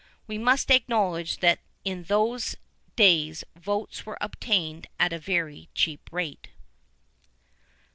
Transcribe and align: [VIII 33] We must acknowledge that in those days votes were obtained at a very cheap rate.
[VIII 0.25 0.37
33] 0.37 0.37
We 0.39 0.43
must 0.43 0.71
acknowledge 0.71 1.37
that 1.41 1.59
in 1.85 2.03
those 2.05 2.55
days 2.95 3.43
votes 3.55 4.03
were 4.03 4.17
obtained 4.19 4.87
at 4.99 5.13
a 5.13 5.19
very 5.19 5.69
cheap 5.75 6.09
rate. 6.11 6.49